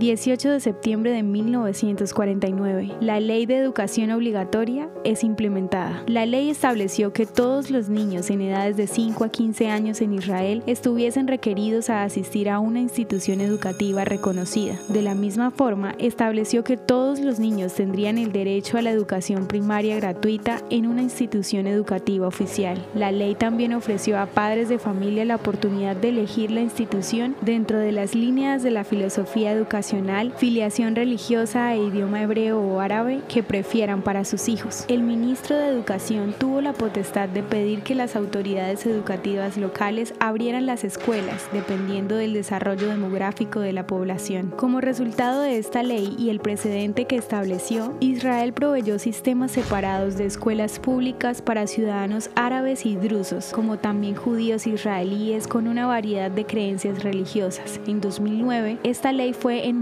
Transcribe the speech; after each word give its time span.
18 0.00 0.52
de 0.52 0.60
septiembre 0.60 1.10
de 1.10 1.22
1949, 1.22 2.90
la 3.02 3.20
ley 3.20 3.44
de 3.44 3.58
educación 3.58 4.10
obligatoria 4.12 4.88
es 5.04 5.22
implementada. 5.22 6.02
La 6.06 6.24
ley 6.24 6.48
estableció 6.48 7.12
que 7.12 7.26
todos 7.26 7.70
los 7.70 7.90
niños 7.90 8.30
en 8.30 8.40
edades 8.40 8.78
de 8.78 8.86
5 8.86 9.24
a 9.24 9.28
15 9.28 9.68
años 9.68 10.00
en 10.00 10.14
Israel 10.14 10.62
estuviesen 10.66 11.28
requeridos 11.28 11.90
a 11.90 12.02
asistir 12.02 12.48
a 12.48 12.60
una 12.60 12.80
institución 12.80 13.42
educativa 13.42 14.06
reconocida. 14.06 14.78
De 14.88 15.02
la 15.02 15.14
misma 15.14 15.50
forma, 15.50 15.94
estableció 15.98 16.64
que 16.64 16.78
todos 16.78 17.20
los 17.20 17.38
niños 17.38 17.74
tendrían 17.74 18.16
el 18.16 18.32
derecho 18.32 18.78
a 18.78 18.82
la 18.82 18.92
educación 18.92 19.48
primaria 19.48 19.96
gratuita 19.96 20.62
en 20.70 20.86
una 20.86 21.02
institución 21.02 21.66
educativa 21.66 22.26
oficial. 22.26 22.82
La 22.94 23.12
ley 23.12 23.34
también 23.34 23.74
ofreció 23.74 24.18
a 24.18 24.24
padres 24.24 24.70
de 24.70 24.78
familia 24.78 25.26
la 25.26 25.36
oportunidad 25.36 25.94
de 25.94 26.08
elegir 26.08 26.50
la 26.50 26.62
institución 26.62 27.36
dentro 27.42 27.78
de 27.78 27.92
las 27.92 28.14
líneas 28.14 28.62
de 28.62 28.70
la 28.70 28.84
filosofía 28.84 29.52
educacional 29.52 29.89
filiación 30.36 30.94
religiosa 30.94 31.74
e 31.74 31.78
idioma 31.78 32.22
hebreo 32.22 32.60
o 32.60 32.78
árabe 32.78 33.22
que 33.28 33.42
prefieran 33.42 34.02
para 34.02 34.24
sus 34.24 34.48
hijos. 34.48 34.84
El 34.86 35.02
ministro 35.02 35.56
de 35.56 35.66
Educación 35.68 36.32
tuvo 36.38 36.60
la 36.60 36.72
potestad 36.72 37.28
de 37.28 37.42
pedir 37.42 37.82
que 37.82 37.96
las 37.96 38.14
autoridades 38.14 38.86
educativas 38.86 39.56
locales 39.56 40.14
abrieran 40.20 40.66
las 40.66 40.84
escuelas 40.84 41.48
dependiendo 41.52 42.14
del 42.16 42.34
desarrollo 42.34 42.88
demográfico 42.88 43.60
de 43.60 43.72
la 43.72 43.86
población. 43.86 44.52
Como 44.56 44.80
resultado 44.80 45.42
de 45.42 45.58
esta 45.58 45.82
ley 45.82 46.14
y 46.18 46.30
el 46.30 46.38
precedente 46.38 47.06
que 47.06 47.16
estableció, 47.16 47.96
Israel 47.98 48.52
proveyó 48.52 48.98
sistemas 48.98 49.50
separados 49.50 50.16
de 50.16 50.26
escuelas 50.26 50.78
públicas 50.78 51.42
para 51.42 51.66
ciudadanos 51.66 52.30
árabes 52.36 52.86
y 52.86 52.94
drusos, 52.94 53.50
como 53.52 53.78
también 53.78 54.14
judíos 54.14 54.68
israelíes 54.68 55.48
con 55.48 55.66
una 55.66 55.86
variedad 55.86 56.30
de 56.30 56.46
creencias 56.46 57.02
religiosas. 57.02 57.80
En 57.88 58.00
2009, 58.00 58.78
esta 58.84 59.12
ley 59.12 59.32
fue 59.32 59.66
en 59.66 59.79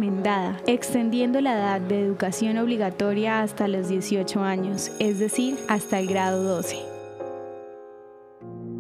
extendiendo 0.66 1.41
la 1.41 1.55
edad 1.55 1.80
de 1.80 2.01
educación 2.01 2.59
obligatoria 2.59 3.41
hasta 3.43 3.69
los 3.69 3.89
18 3.89 4.41
años, 4.41 4.91
es 5.00 5.19
decir, 5.19 5.59
hasta 5.69 5.98
el 5.98 6.06
grado 6.06 6.42
12. 6.42 6.77